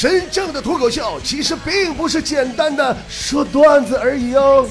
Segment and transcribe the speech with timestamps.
[0.00, 4.64] 真正的脱口秀其实并不是简单的说段子而已哦。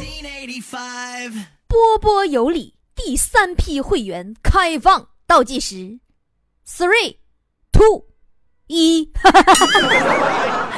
[1.67, 5.99] 波波有理，第三批会员开放倒计时
[6.65, 7.17] ，three
[7.73, 8.05] two
[8.67, 9.11] 一。
[9.15, 10.76] 哈哈哈哈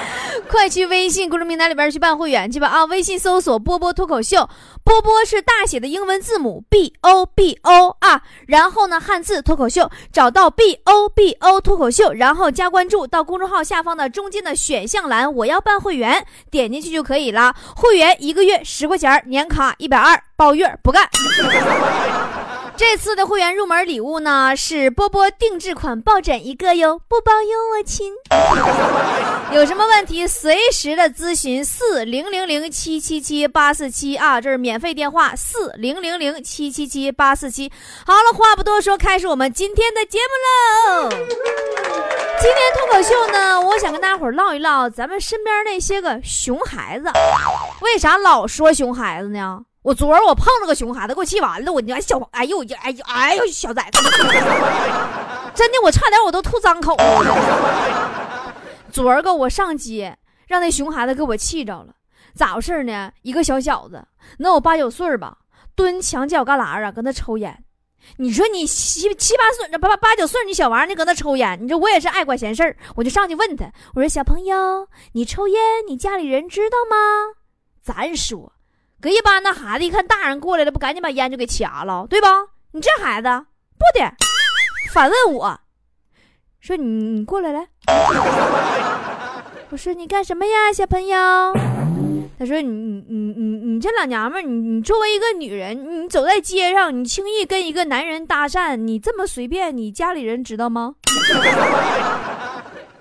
[0.50, 2.86] 快去微信公众平台里边去办会员去吧啊！
[2.86, 4.50] 微信搜索“波波脱口秀”，
[4.84, 17.56] 波波是大写的英文字母 B O B O 啊，然后呢汉字脱口秀，找到 B O B O 脱口秀，然后加关注，到公众号下方的中间的选项栏，我要办会员，点进去就可以了。
[17.76, 21.08] 会员一个月十块钱，年卡一百二，包月不干。
[22.80, 28.14] 这次的会员入门礼物呢是波波定制款抱枕一个哟，不包邮哦亲。
[29.52, 37.70] 有什么问题随时的咨询四零零零七七七八四七啊，这是免费电话四零零零七七七八四七。
[38.06, 41.10] 好了，话不多说，开始我们今天的节目喽。
[41.10, 47.12] 今天脱口秀呢，我想跟大家伙唠一唠咱们身边那些个熊孩子。
[47.82, 49.66] 为啥老说熊孩子呢？
[49.82, 51.72] 我昨儿我碰着个熊孩子，给我气完了。
[51.72, 54.02] 我你小，哎呦哎呦哎呦小崽子，
[55.56, 58.54] 真的我差点我都吐脏口了。
[58.92, 61.94] 昨儿个我上街，让那熊孩子给我气着了。
[62.36, 63.12] 咋回事呢？
[63.22, 64.06] 一个小小子，
[64.40, 65.38] 能有八九岁吧，
[65.76, 67.64] 蹲墙角旮旯啊，搁那抽烟。
[68.18, 71.58] 你说你七七八岁，八八八九岁，你小玩意儿，你搁那抽烟。
[71.62, 76.96] 你说我也是爱管闲事儿，我就上去问他，我说小朋友，你抽烟，你家里人知道吗？
[77.82, 78.52] 咱说。
[79.02, 82.28] 搁一般那孩子一看大人过来了，不赶紧把烟就给掐了，对吧？
[82.72, 83.30] 你这孩子
[83.78, 84.12] 不的，
[84.94, 85.60] 反问我，
[86.60, 87.68] 说你你过来来。
[89.70, 91.18] 我说你干什么呀，小朋友？
[92.38, 100.96] 他说你你你你你这老娘们，你你作为一个女人，你走在街上，你轻易跟一个男人搭讪，你这么随便，你家里人知道吗？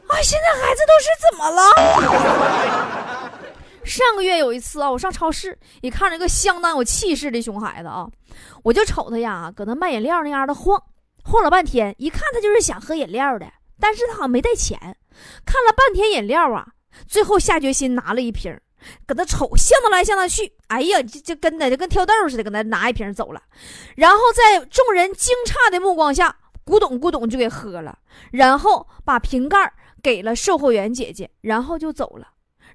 [0.06, 1.62] 啊， 现在孩子都是怎么了？
[3.88, 8.06] 上个月有一次啊，我上超市也看着一个相当有气势的熊孩子啊，
[8.62, 10.80] 我就瞅他呀，搁那卖饮料那样的晃，
[11.24, 13.50] 晃了半天，一看他就是想喝饮料的，
[13.80, 14.78] 但是他好像没带钱，
[15.46, 16.66] 看了半天饮料啊，
[17.06, 18.54] 最后下决心拿了一瓶，
[19.06, 23.42] 搁那瞅，向他来向他去，哎呀，就就跟那就跟挑豆似的，搁那拿一瓶走了，
[23.96, 27.98] 然后在众人惊诧的目光下，咕咚咕咚就给喝了，
[28.32, 29.72] 然后把瓶盖
[30.02, 32.28] 给了售货员姐姐，然后就走了。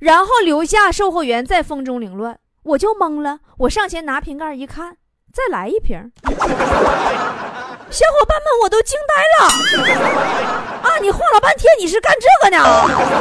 [0.04, 3.40] 然后留下售货员在风中凌乱，我就懵了。
[3.60, 4.98] 我上前拿瓶盖一看，
[5.32, 6.12] 再来一瓶。
[7.90, 9.48] 小伙伴们，我都惊呆了！
[10.84, 12.62] 啊，你晃了半天，你是干这个呢？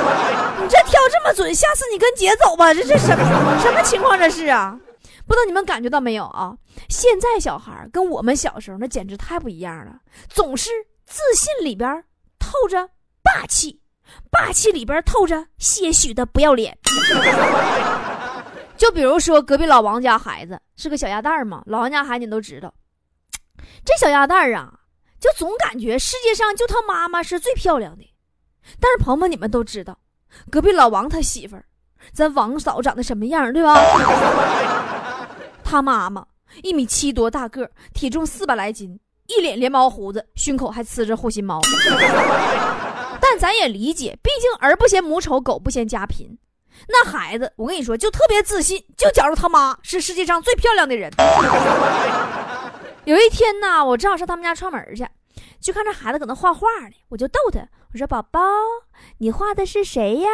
[0.60, 2.74] 你这挑这么准，下次你跟姐走吧。
[2.74, 4.18] 这这什么什么情况？
[4.18, 4.76] 这是啊？
[5.24, 6.56] 不知道你们感觉到没有啊？
[6.88, 9.98] 现在小孩跟我们小时候那简直太不一样了，
[10.28, 10.70] 总是
[11.06, 12.02] 自信里边
[12.40, 12.88] 透着
[13.22, 13.81] 霸气。
[14.30, 16.76] 霸气里边透着些许的不要脸，
[18.76, 22.72] 就比如说隔壁老王家孩子是个小鸭蛋嘛，老王家孩子你都知道，
[23.84, 24.72] 这小鸭蛋啊，
[25.20, 28.08] 就总感觉世界上就他妈妈是最漂亮的。
[28.80, 29.98] 但是朋友们你们都知道，
[30.50, 31.64] 隔壁老王他媳妇儿，
[32.12, 33.74] 咱王嫂长得什么样，对吧？
[35.62, 36.26] 他妈妈
[36.62, 41.60] 一米七多大个，体重四百来斤，一脸连毛胡子，胸口还呲着护心毛。
[43.32, 46.36] 但咱也理解，毕竟儿不嫌母丑，狗不嫌家贫。
[46.86, 51.10] 那孩子，我跟你说，就特别自信，就觉着他妈是世界上最漂亮的人。
[53.06, 55.08] 有一天呢，我正好上他们家串门去，
[55.58, 57.60] 就看这孩子搁那画画呢，我就逗他，
[57.94, 58.38] 我说：“宝宝，
[59.16, 60.28] 你画的是谁呀？”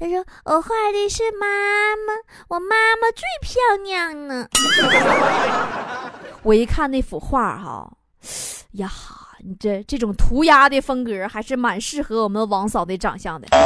[0.00, 1.46] 他说：“我画的是妈
[1.94, 2.14] 妈，
[2.48, 4.48] 我妈妈最漂亮呢。
[6.42, 7.92] ”我一看那幅画，哈，
[8.72, 8.90] 呀。
[9.46, 13.46] 你这这种涂鸦的风格还是蛮适合我们王嫂的长相的。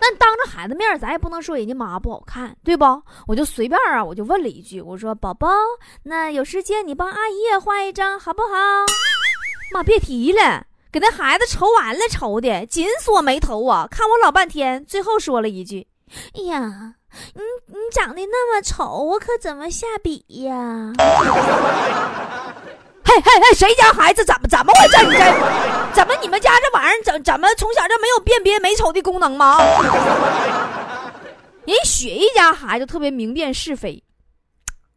[0.00, 2.84] 那当着孩子面，咱也不能说人家妈不好看，对不？
[3.26, 5.48] 我就随便啊，我就问了一句，我说：“宝宝，
[6.04, 8.48] 那有时间你帮阿姨也画一张好不好？”
[9.72, 15.86] 妈，别提了，给那孩子愁完了，愁的紧锁眉头啊，看我老半天，最后说了一句
[16.38, 16.94] ：“哎呀，
[17.34, 20.92] 你你长得那么丑，我可怎么下笔呀？”
[23.14, 25.06] 嘿嘿嘿，谁家孩子怎么怎么回事？
[25.06, 25.18] 你这
[25.94, 29.58] 怎么你们家这玩意儿怎怎么从小就没有辨别美丑的功能吗？
[31.64, 34.02] 人雪姨家孩子特别明辨是非。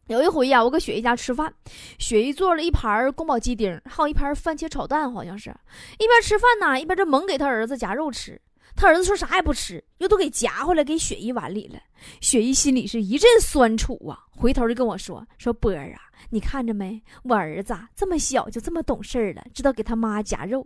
[0.08, 1.52] 有一回呀，我搁雪姨家吃饭，
[1.98, 5.54] 雪姨做了一盘宫保鸡丁，还有一盘番茄炒蛋，好像是
[5.98, 8.40] 一边吃饭呢，一边就猛给他儿子夹肉吃。
[8.78, 11.80] 他儿子说啥也不吃，又都给夹回来给雪姨碗里了。
[12.20, 15.98] 雪姨心里是一阵酸楚啊，回头就跟我说：“说波儿啊，
[16.30, 17.02] 你看着没？
[17.24, 20.64] 我儿子这么小就这么懂事了，知道给他妈夹肉。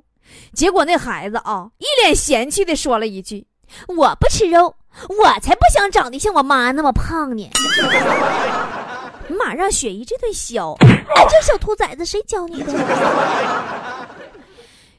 [0.53, 3.47] 结果那孩子啊，一脸嫌弃的说了一句
[3.89, 4.77] ：“我不吃肉，
[5.09, 7.49] 我才不想长得像我妈那么胖呢。
[9.39, 12.73] ”马让雪姨这顿削，这小兔崽子谁教你的？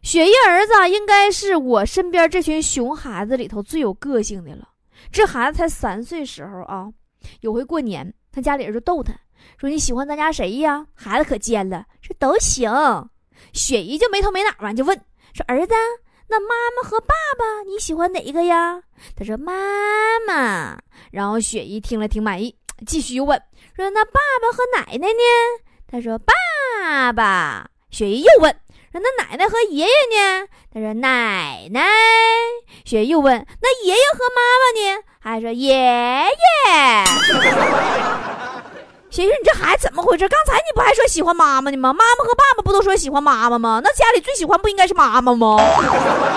[0.04, 4.68] 雪姨儿子应该是我身边这群熊孩子里头最有个性的了。
[5.12, 6.90] 这孩子才三岁时候啊，
[7.40, 9.14] 有回过年，他家里人就逗他
[9.58, 12.70] 说：“你喜欢咱家谁呀？”孩子可尖了，说都行。
[13.54, 14.96] 雪姨就没头没脑完就问
[15.34, 15.74] 说：“儿子，
[16.28, 18.84] 那妈妈和爸爸你喜欢哪一个呀？”
[19.16, 19.54] 他说：“妈
[20.28, 20.78] 妈。”
[21.12, 22.54] 然后雪姨听了挺满意，
[22.86, 23.42] 继续又问
[23.74, 28.54] 说：“那爸爸和奶奶呢？”他说：“爸爸。”雪姨又问。
[29.02, 30.48] 那奶奶和爷爷呢？
[30.74, 31.82] 他说奶奶。
[32.86, 34.82] 雪又问那爷爷和妈妈呢？
[35.20, 36.24] 还说爷爷。
[39.10, 40.28] 雪说你这孩子怎么回事？
[40.28, 41.94] 刚才你不还说喜欢妈妈呢吗？
[41.94, 43.82] 妈妈和爸爸不都说喜欢妈妈吗？
[43.84, 45.58] 那家里最喜欢不应该是妈妈吗？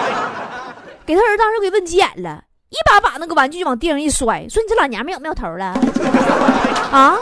[1.06, 5.66] 给他儿当时给问急眼了，一把把那个玩具就往地上一摔，说你这老娘们有没有头了？
[6.92, 7.16] 啊？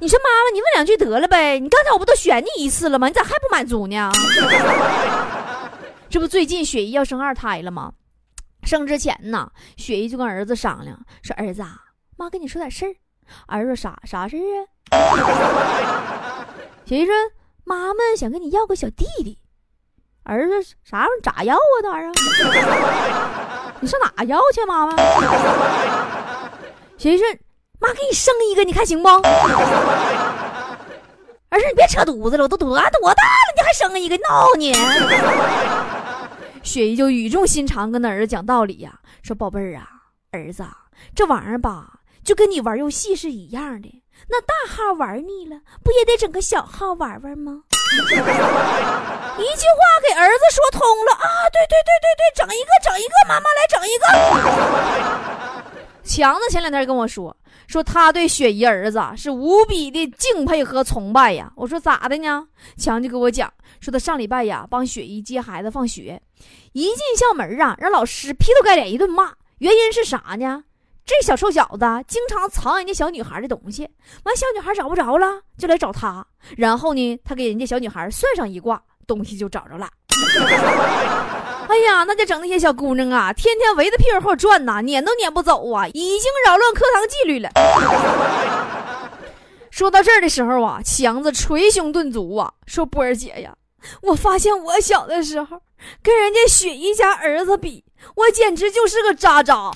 [0.00, 1.58] 你说妈妈，你问两句得了呗？
[1.60, 3.06] 你刚才我不都选你一次了吗？
[3.08, 4.10] 你咋还不满足呢？
[6.10, 7.92] 这不最近雪姨要生二胎了吗？
[8.64, 11.76] 生之前呢，雪姨就跟儿子商量说：“儿子啊，
[12.16, 12.94] 妈跟你说点事儿。”
[13.46, 14.40] 儿子啥啥事儿
[14.96, 16.46] 啊？
[16.86, 17.14] 雪姨说
[17.64, 19.38] ：“妈妈想跟你要个小弟弟。”
[20.24, 21.20] 儿子啥玩意儿？
[21.22, 21.58] 咋要啊？
[21.82, 22.12] 那玩意儿？
[23.80, 24.96] 你上哪要去，妈妈？
[26.96, 27.26] 雪姨说。
[27.80, 29.08] 妈给你生一个，你看行不？
[29.08, 29.20] 儿
[31.60, 34.72] 子，你别扯犊子了，我都多大多大了，你还生一个闹呢？
[36.62, 39.86] 雪姨就语重心长跟那儿子讲道理呀，说宝贝儿啊，
[40.32, 40.64] 儿子，
[41.14, 44.02] 这玩意儿吧，就跟你玩游戏是一样的。
[44.28, 47.64] 那大号玩腻了，不也得整个小号玩玩吗？
[47.94, 48.14] 一句
[49.68, 51.26] 话给儿子说通了啊！
[51.52, 54.04] 对对对对对，整一个整一个，妈妈来整一个。
[56.04, 57.36] 强子前两天跟我说。
[57.66, 61.50] 说他对雪姨儿子是无比的敬佩和崇拜呀。
[61.56, 62.46] 我说咋的呢？
[62.76, 66.20] 强就跟我讲说他上礼拜呀帮雪姨接孩子放学，
[66.72, 69.32] 一进校门啊让老师劈头盖脸一顿骂。
[69.58, 70.62] 原因是啥呢？
[71.06, 73.88] 这小臭小子经常藏人家小女孩的东西，
[74.24, 76.26] 完小女孩找不着了就来找他，
[76.56, 79.88] 然后呢他给人家小女孩算上一卦，东西就找着了。
[81.68, 87.50] 哎呀，那就整那些小姑娘啊，天天围着屁股后转呐，撵都撵不走啊，已经扰乱课堂纪律了。
[89.70, 93.54] 说到这儿的时候啊，强子捶胸顿足啊，说：“波儿姐呀，
[94.02, 95.60] 我发现我小的时候
[96.02, 97.84] 跟人家雪姨家儿子比，
[98.14, 99.70] 我简直就是个渣渣，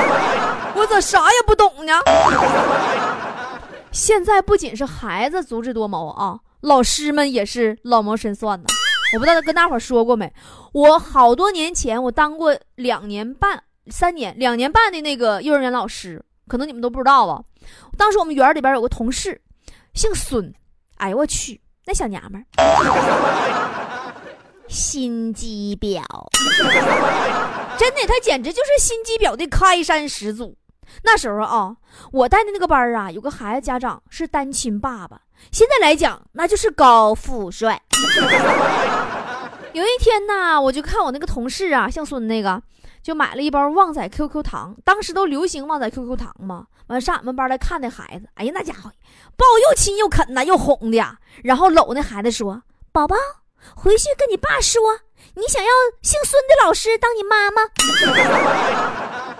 [0.76, 1.92] 我咋啥也不懂呢？
[3.90, 8.66] 现在不仅是孩子足智多谋啊，老师们也是老谋深算呢。”
[9.12, 10.32] 我不知道跟大伙说过没？
[10.72, 17.42] 我好多年前我当过两年半、三年、两年半的那个幼儿园老师，可能你们都不知道啊。
[17.98, 19.38] 当时我们园里边有个同事，
[19.92, 20.52] 姓孙，
[20.96, 22.64] 哎呦我去，那小娘们儿，
[24.66, 26.02] 心机婊，
[27.78, 30.56] 真的，她简直就是心机婊的开山始祖。
[31.02, 31.76] 那时候啊，
[32.12, 35.20] 我带的那个班啊，有个孩子家长是单亲爸爸，
[35.50, 37.80] 现在来讲那就是高富帅。
[39.72, 42.62] 有一天呢，我就看我那个同事啊，姓孙那个，
[43.02, 44.76] 就买了一包旺仔 QQ 糖。
[44.84, 46.66] 当时都流行旺仔 QQ 糖嘛。
[46.88, 48.90] 完上俺们班来看那孩子，哎呀，那家伙
[49.36, 51.16] 抱又亲又啃呐，又哄的呀。
[51.42, 53.16] 然后搂那孩子说：“宝宝，
[53.74, 54.82] 回去跟你爸说，
[55.36, 55.70] 你想要
[56.02, 57.62] 姓孙的老师当你妈妈。”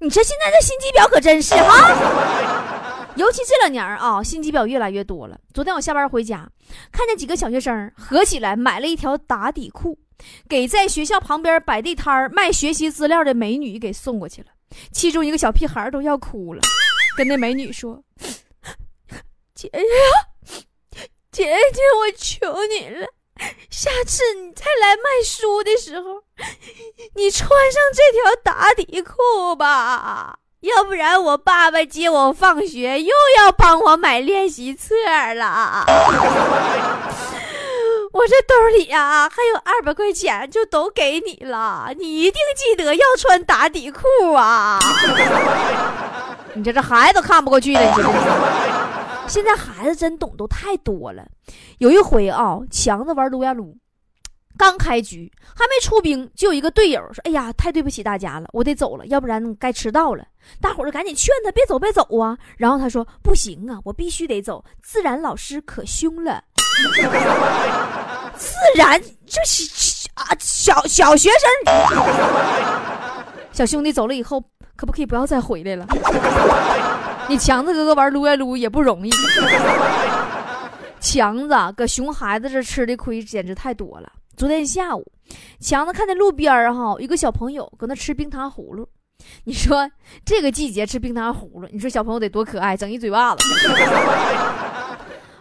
[0.00, 2.53] 你说现在这心机婊可真是哈。
[3.16, 5.38] 尤其这两年啊，心机婊越来越多了。
[5.52, 6.50] 昨天我下班回家，
[6.90, 9.96] 看见几个小学生合起来买了一条打底裤，
[10.48, 14.48] 给在学校旁边摆地摊卖学习资料的美女给送过去了。
[14.90, 16.60] 其中一个小屁孩都要哭了，
[17.16, 18.02] 跟那美女说
[19.54, 19.78] ：“姐姐，
[21.30, 23.06] 姐姐，我求你了，
[23.70, 26.24] 下次你再来卖书的时候，
[27.14, 34.94] 你穿上这条打底裤吧。”要不然我爸爸接我放学又要帮我买练习册
[35.34, 35.84] 了，
[38.12, 41.90] 我这兜里呀还有二百块钱，就都给你了。
[41.98, 44.78] 你一定记得要穿打底裤啊！
[46.54, 47.90] 你这这孩子看不过去了，你
[49.28, 51.22] 现在孩子真懂都太多了。
[51.76, 53.76] 有一回啊，强子玩撸呀撸。
[54.56, 60.24] 刚开局还没出兵，就有一个队友说：“哎呀，太对不起大家了，我得走了，要不然该迟到了。”
[60.60, 62.36] 大伙儿就赶紧劝他别走，别走啊！
[62.56, 66.42] 然后他说：“不行啊，我必须得走，自然老师可凶了。
[68.36, 71.40] ”自然这是啊，小小学生。
[73.52, 74.40] 小兄弟走了以后，
[74.76, 75.86] 可不可以不要再回来了？
[77.28, 79.10] 你强子哥哥玩撸呀撸也不容易。
[81.00, 84.12] 强子搁熊孩子这吃的亏简直太多了。
[84.36, 85.06] 昨天下午，
[85.60, 88.88] 强子看见路边儿哈一个小朋友搁那吃冰糖葫芦。
[89.44, 89.88] 你说
[90.24, 93.44] 这个季节吃冰糖葫芦，你说小朋友得多可爱，整一嘴巴子。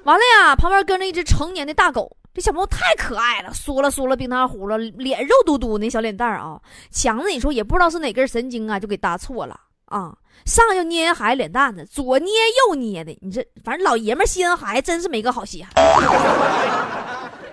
[0.04, 2.16] 完了呀，旁边跟着一只成年的大狗。
[2.34, 6.60] 这小朋友太可爱了，嗦了嗦了冰糖葫芦，脸肉嘟嘟那小脸蛋儿啊。
[6.92, 10.16] 强子，你说也不知道是哪根神经啊，就给搭错了啊。
[10.46, 12.32] 上就捏孩子脸蛋子，左捏
[12.68, 15.72] 右捏的，你这反正老爷们稀罕孩子真是没个好稀罕。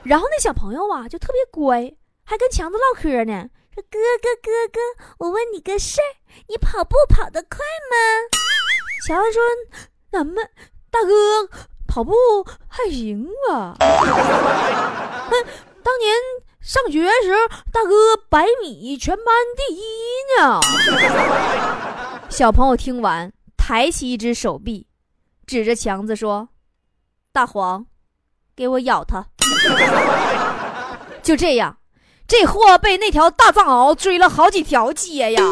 [0.02, 4.80] 然后那小朋友啊就特别乖，还跟强子唠嗑呢，说哥哥哥哥，
[5.19, 6.16] 我问你个事儿，
[6.49, 7.59] 你跑步跑得快
[7.90, 7.97] 吗？
[9.07, 9.42] 强子说，
[10.11, 10.35] 那们
[10.90, 11.49] 大哥
[11.87, 12.12] 跑步
[12.69, 13.76] 还行吧。
[15.83, 16.14] 当年
[16.61, 17.38] 上学时候，
[17.73, 19.26] 大哥百米全班
[19.57, 19.83] 第一
[20.38, 20.61] 呢。
[22.30, 24.87] 小朋友听完，抬起一只手臂，
[25.47, 26.50] 指着强子说
[27.33, 27.87] ：“大黄，
[28.61, 29.25] 给我咬他。
[31.25, 31.75] ”就这样，
[32.29, 35.43] 这货被那条大藏獒追了好几条街呀！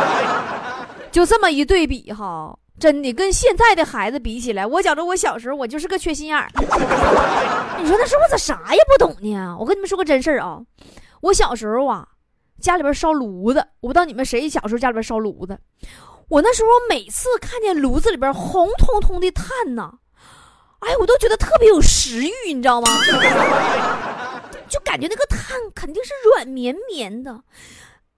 [1.10, 6.46] 就这么一对比哈，真的跟现在的孩子比起来，我觉着我小时候我就是个缺心眼儿。
[7.80, 9.56] 你说那时候我咋啥也不懂呢？
[9.58, 10.60] 我跟你们说个真事儿啊，
[11.22, 12.06] 我小时候啊。
[12.60, 15.58] 家里边烧炉子，我不知道你们谁小时候家里边烧炉子。
[16.28, 19.94] 我那时候每次看见炉子里边红彤彤的炭呐，
[20.80, 22.88] 哎，我都觉得特别有食欲，你知道吗？
[24.68, 27.40] 就感觉那个炭肯定是软绵绵的，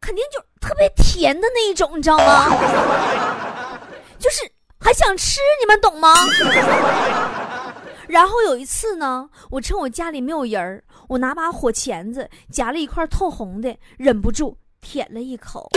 [0.01, 2.47] 肯定就特别甜的那一种，你知道吗？
[4.19, 6.15] 就是还想吃，你们懂吗？
[8.07, 15.71] 然后有一次呢，我趁我家里没有人儿，我拿把火钳子夹了一块透红的，忍不住舔了一口。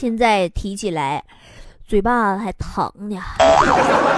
[0.00, 1.22] 现在提起来，
[1.86, 3.20] 嘴巴还疼呢。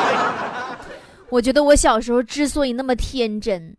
[1.28, 3.76] 我觉得我小时候之所以那么天真。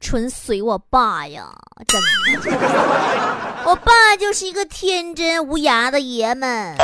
[0.00, 2.02] 纯随我爸呀，真
[2.42, 2.50] 的，
[3.64, 6.74] 我爸就是一个天真无涯的爷们。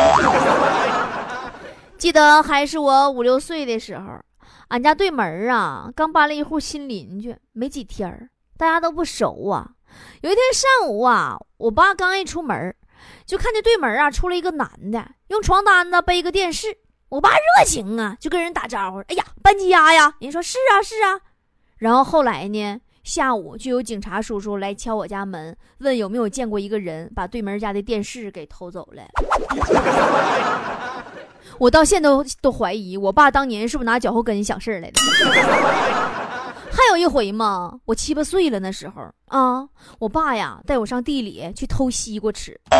[1.98, 4.20] 记得还是我五六岁的时候，
[4.68, 9.68] 俺家对门啊，刚搬了一户新邻居，没几天大家都不熟啊。
[10.20, 12.72] 有一天上午啊，我爸刚一出门，
[13.24, 16.76] 就看见对门啊出来一个男的，用床单子背个电视。
[17.08, 21.20] 我爸热情啊，就跟人打招呼：“哎呀，搬家呀？”人说：“是啊，是啊。”
[21.78, 22.80] 然后后来呢？
[23.04, 29.02] 下午就有警察叔叔来敲我家门，问有没有见过一个人把对门家的电视给偷走了。
[31.58, 35.00] 我到现在都都怀疑我爸当年是不是拿脚后跟想事儿来的。
[36.74, 42.58] 还有一回嘛，我七八岁了那时候啊，我爸呀带我上地里去偷西瓜吃，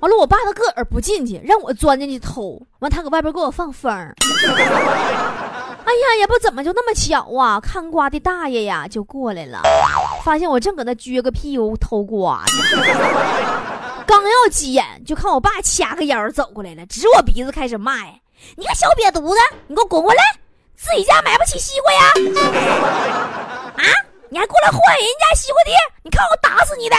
[0.00, 3.92] 完了我爸他个儿不进去，让我钻进去偷，完他搁外边给我放风。
[3.92, 4.14] 哎
[5.92, 7.60] 呀，也不怎么就那么巧啊！
[7.60, 9.60] 看瓜的大爷呀就过来了，
[10.24, 12.52] 发现我正搁那撅个屁股偷瓜呢。
[14.06, 18.14] 刚要急眼，就看我爸掐个腰走过来了，指我鼻子开始骂呀
[18.56, 20.22] ：“你个小瘪犊子，你给我滚过来！
[20.80, 22.00] 自己家买不起西瓜呀？
[23.76, 23.84] 啊，
[24.30, 25.72] 你还过来换人家西瓜地？
[26.02, 26.96] 你看我打死你的！”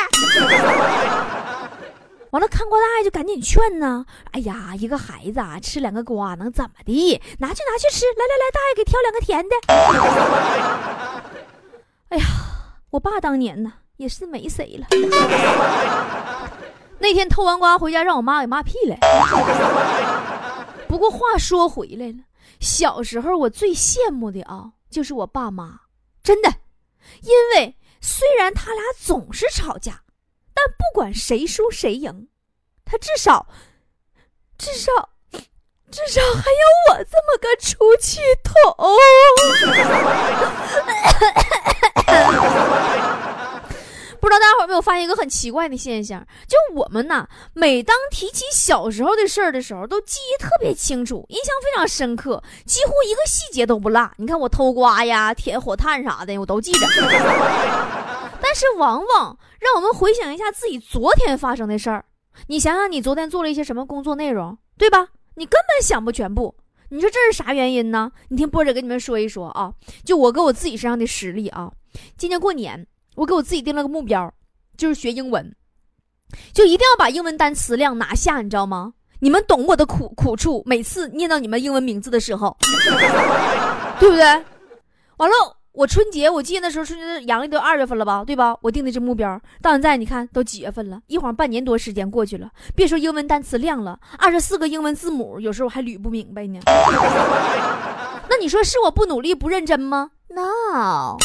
[2.29, 4.05] 完了，看瓜大爷就赶紧劝呢。
[4.33, 7.21] 哎呀，一个孩子啊，吃两个瓜能怎么的？
[7.39, 9.55] 拿去拿去吃，来来来，大爷给挑两个甜的。
[12.09, 12.25] 哎呀，
[12.91, 14.85] 我爸当年呢也是没谁了。
[16.99, 18.95] 那天偷完瓜回家，让我妈给骂屁了。
[20.87, 22.13] 不过话说回来了，
[22.61, 25.81] 小时候我最羡慕的啊，就是我爸妈，
[26.23, 26.49] 真的，
[27.23, 30.03] 因为虽然他俩总是吵架。
[30.53, 32.27] 但不管谁输谁赢，
[32.85, 33.47] 他至少，
[34.59, 34.91] 至少，
[35.89, 38.53] 至少还有我这么个出气筒。
[44.21, 46.25] 不知道大家伙有没有发现一个很奇怪的现象？
[46.47, 54.11] 就我们呐，每当提起小时候的事儿的时候，都记忆特别清楚，印象非常深刻，几乎一个细节都不落。
[54.17, 56.85] 你看我偷瓜呀、舔火炭啥的，我都记着。
[58.39, 62.05] 但是往往让我们回想一下自己昨天发生的事儿，
[62.45, 65.07] 你想想你昨天做了一些什么工作内容，对吧？
[65.35, 66.53] 你根本想不全部。
[66.89, 68.11] 你说这是啥原因呢？
[68.29, 69.73] 你听波姐跟你们说一说啊。
[70.05, 71.71] 就我搁我自己身上的实例啊，
[72.17, 72.85] 今年过年
[73.21, 74.33] 我给我自己定了个目标，
[74.75, 75.55] 就是学英文，
[76.53, 78.93] 就一定要把英文单词量拿下，你知道吗？
[79.19, 80.63] 你们懂我的苦苦处。
[80.65, 82.57] 每次念到你们英文名字的时候，
[84.01, 84.23] 对不对？
[85.17, 85.57] 完了。
[85.73, 88.57] 我春节，我记得那时候春节阳历都二月份了吧，对吧？
[88.61, 92.51] 我定的这目标，到现在你看都几月份了，一晃半年多时间过去了。
[92.75, 96.59] 别说英文单词量了，二十四个英文字母，有时候还捋不明白呢。
[98.29, 101.15] 那你说是我不努力不认真吗？No，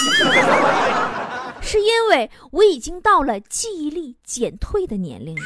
[1.66, 5.42] 是因为我已经到了记忆力减退的年龄了。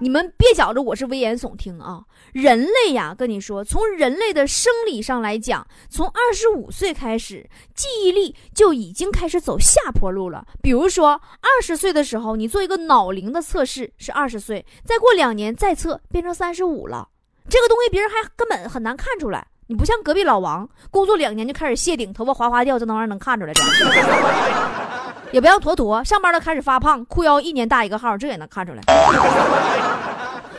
[0.00, 2.02] 你们别觉着我是危言耸听啊！
[2.32, 10.46] 人类呀，跟你说，从人类的生理上来讲，从二十五岁开始，记忆力就已经开始走下坡路了。
[10.62, 17.06] 比如说，二十岁的时候，你做一个脑龄的测试是二十岁，再过两年再测变成三十五了，
[17.50, 19.46] 这个东西别人还根本很难看出来。
[19.66, 24.87] 你不像隔壁老王，工作两年就开始谢顶，头发哗哗掉，这玩意儿能看出来的。
[25.32, 28.82] 也不要坨坨，上班了开始发胖，裤腰一年大一个号，这也能看出来。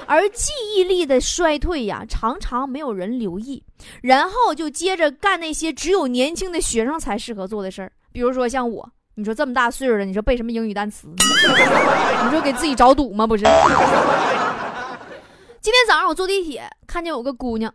[0.05, 3.63] 而记忆力的衰退呀，常常没有人留意，
[4.01, 11.07] 然后就接着干那些只有年轻的学生才适合做的事儿，比如说像我，你说这么大岁数了，你说背什么英语单词？
[11.17, 13.27] 你说给自己找堵吗？
[13.27, 13.45] 不是。
[15.61, 17.71] 今天早上我坐地铁，看见有个姑娘。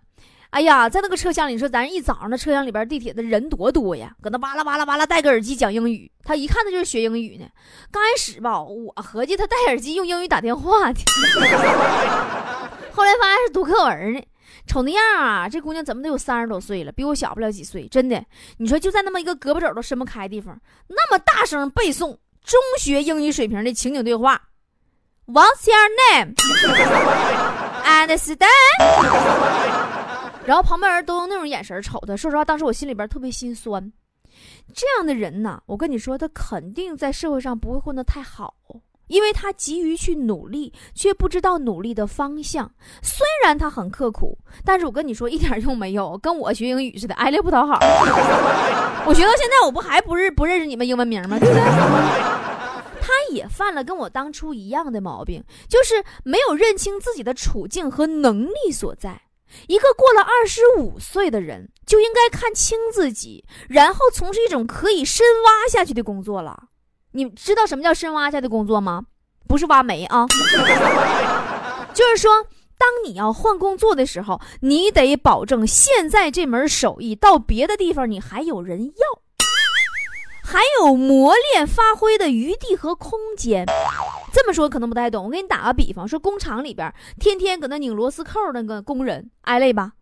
[0.55, 7.45] 哎呀，在那个车厢里，你说咱一早上那车厢里边地铁的人多多呀，搁那巴拉巴拉巴拉戴个耳机讲英语，他一看他就是学英语呢。
[7.91, 11.05] 刚开始吧，我合计他戴耳机用英语打电话的，
[12.93, 14.23] 后来发现是读课文呢。
[14.65, 17.89] 瞅那样啊，这姑娘怎么得有三十多岁了，比我小不了几岁。
[17.89, 18.25] 真的，
[18.59, 20.57] 你说就在那么一个胳膊肘都伸不开的地方，
[20.87, 24.41] 那么大声背诵中学英语水平的情景对话
[25.27, 26.35] ，What's your name?
[27.85, 29.74] And stand.
[30.47, 33.93] 然后旁边人都用那种眼神瞅他，说实话，当时我心里边特别心酸。
[34.75, 38.55] 这样的人呢，我跟你说，他肯定在社会上不会混得太好，
[39.07, 42.71] 因为他急于去努力，却不知道努力的方向。
[43.01, 47.79] 虽然他很刻苦，但是我跟你说一点用没有，跟我学英语似的，挨累不讨好。
[49.07, 51.39] 我学到现在，我不还不认不认识你们英文名吗？
[51.39, 51.63] 对不对？
[53.01, 59.21] 他也犯了跟我当初一样的毛病，就是没有认清自己的处境和能力所在。
[59.69, 66.65] 一个过了二十五岁的人就应该看清自己，然后从事一种可以深挖下去的工作了。
[67.13, 69.05] 你知道什么叫深挖下去的工作吗？
[69.47, 70.27] 不是挖煤啊，
[71.95, 72.45] 就是说，
[72.79, 79.23] 当你要换工作的时候，你得保证现在这门手艺到别的地方你还有人要。
[80.47, 83.67] 还有磨练发挥的余地和空间。
[84.45, 89.93] 这么说可能不太懂，我给你打个比方，说工厂里边天天搁那拧螺丝扣那个工人挨累吧？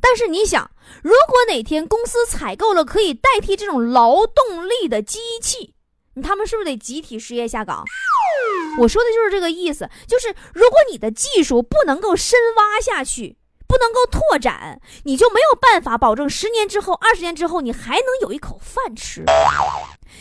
[0.00, 0.68] 但是你想，
[1.04, 5.76] 如果哪天公司采购了可以代替这种劳动力的机器，
[6.20, 7.84] 他们是不是得集体失业下岗？
[8.80, 13.38] 我说的就是这个意思，就是如果你的技术不能够深挖下去。
[13.68, 19.24] 不能够拓展，你就没有办法保证十年之后、二十年之后你还能有一口饭吃。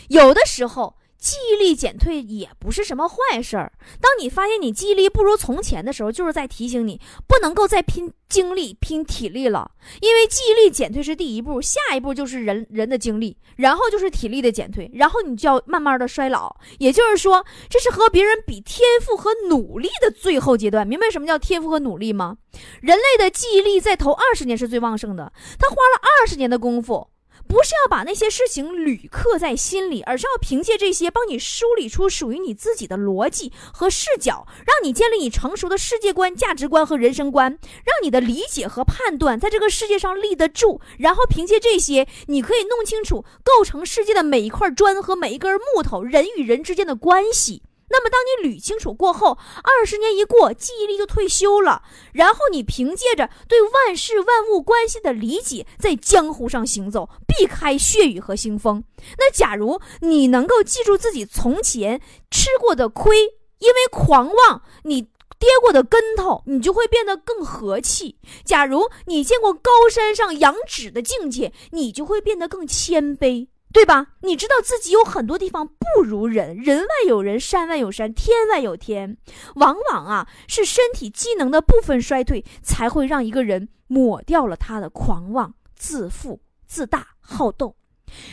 [0.10, 0.96] 有的时候。
[1.22, 3.72] 记忆力减退也不是什么坏事儿。
[4.02, 9.70] 当你发现你记忆力不如从前的时候，就是在提醒你不能够再拼精力、拼体力了。
[10.02, 16.56] 因为记忆力减退是第一步，下一步就是人人的精力，然后就是体力的减退，然后你就要慢慢的衰老。
[16.80, 20.88] 也就是说，这是和别人比天赋和努力的最后阶段。
[20.88, 22.36] 明白什么叫天赋和努力吗？
[22.82, 27.11] 人类的记忆力在头二十年是最旺盛的，他花了二十年的功夫。
[27.48, 37.52] 不是要把那些事情捋刻在心里，而是要凭借这些帮你梳理出属于你自己的逻辑和视角，让你建立你成熟的世界观、价值观和人生观，
[37.86, 40.80] 让你的理解和判断在这个世界上立得住。
[40.98, 47.64] 然后凭借这些，你可以弄清楚构成世界的每一块砖和每一根木头，人与人之间的关系。
[47.92, 51.84] 那么，当你捋清楚过后，二十年一过，记忆力就退休了。
[52.14, 58.84] 然后你凭借着对万事万物关系的理解，在江湖上行走，避开血雨和腥风。
[59.18, 63.18] 那假如你能够记住自己从前吃过的亏，
[63.60, 65.02] 因为狂妄，你
[65.38, 68.18] 跌过的跟头，你就会变得更和气。
[68.46, 73.48] 假如你见过高山上仰止的境界，你就会变得更谦卑。
[73.74, 74.08] 对吧？
[74.22, 79.18] 你知道自己有很多地方不如人，人外有人，山外有山，天外有天。
[79.56, 87.76] 往往啊，是身体机能的部分衰退，才会让一个人抹掉了他的狂妄、自负、自大、好斗，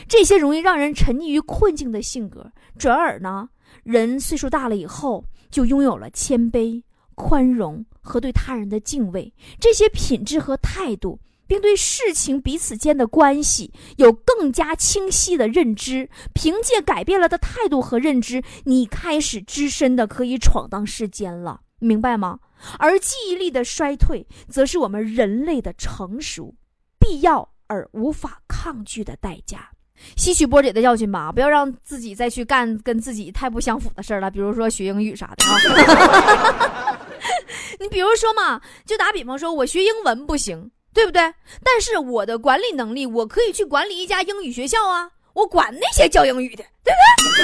[0.09, 2.51] 这些容易让人沉溺于困境的性格。
[2.77, 3.49] 转而呢，
[3.85, 6.83] 人岁数大了以后，就拥有了谦卑、
[7.15, 11.21] 宽容和对他人的敬畏这些品质和态度。
[11.49, 16.09] 并对事情彼此间的关系有更加清晰的认知。
[16.33, 22.39] 凭借改变了的态度和认知，你开始只身的可以闯荡世间了，明白吗？
[22.79, 26.55] 而记忆力的衰退，则是我们人类的成熟
[26.99, 29.71] 必要而无法抗拒的代价。
[30.17, 36.99] 吸取波姐的教训吧，不要让自己再去干跟自己太不相符的事了，比如说学英语啥的啊。
[37.81, 41.23] 你比如说嘛，就打比方说，我学英文不行，对不对？
[41.63, 46.93] 但是我的管理能力，我可以去管理一家英语学校啊，我管那些教英语的，对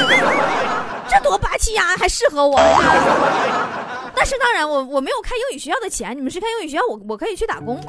[0.03, 0.17] 不对？
[1.09, 2.59] 这多霸气呀，还适合我。
[4.13, 7.81] 但是当然，我我没有开英语学校的钱，你们是开英语学校，我我可以去打工。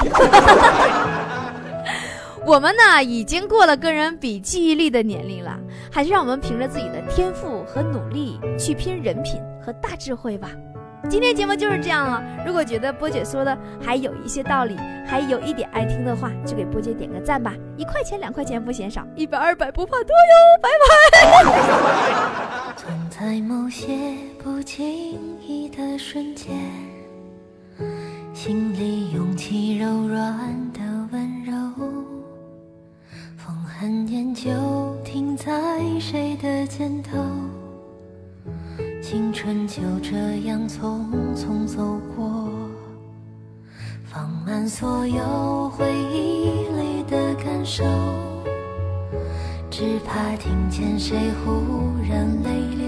[2.45, 5.58] 我们呢，已经过了跟人比记忆力的年龄了，
[5.91, 10.51] 还是让我们凭着自己的天赋和努力去拼人品和大智慧吧。
[11.10, 12.22] 今天节目就是这样了。
[12.46, 14.76] 如果觉得波姐说的还有一些道理，
[15.08, 22.74] 还有一点爱听的话，就给波姐点个赞吧，一块钱两块钱不嫌少，一百二百不怕多哟，拜拜。
[22.76, 23.94] 总在某些
[24.44, 24.86] 不经
[25.41, 26.56] 意的瞬间，
[28.34, 30.64] 心里涌起柔软
[39.67, 40.15] 就这
[40.47, 41.01] 样匆
[41.36, 42.49] 匆走过，
[44.06, 47.84] 放慢所有回忆里的感受，
[49.71, 51.51] 只怕听见谁忽
[52.08, 52.88] 然泪流。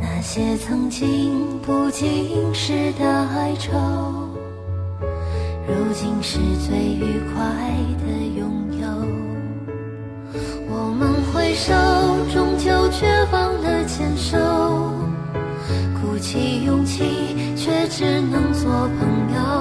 [0.00, 3.72] 那些曾经不经事的哀愁，
[5.66, 7.44] 如今是最愉快
[8.06, 8.06] 的
[8.38, 8.88] 拥有。
[10.70, 11.18] 我们。
[11.30, 11.74] 回首，
[12.32, 14.38] 终究却忘了牵手，
[16.18, 17.04] 鼓起勇气，
[17.56, 19.57] 却只能做朋友。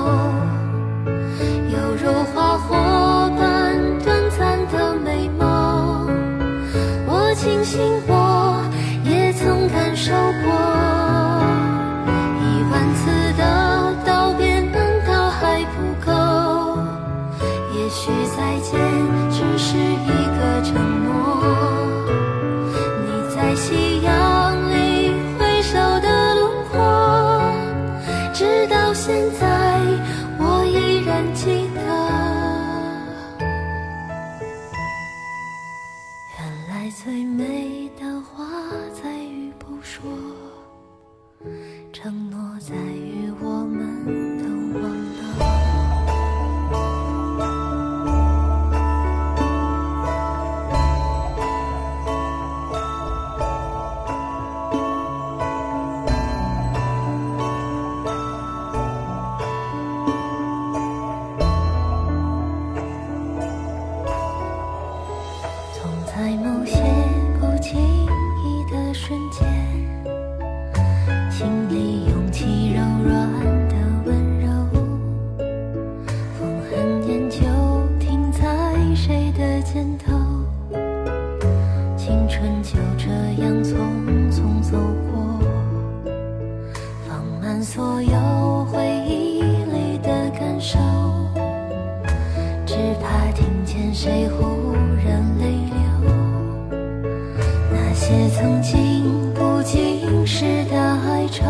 [98.08, 101.44] 些曾经不经事的哀愁，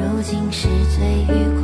[0.00, 1.63] 如今是最愉快。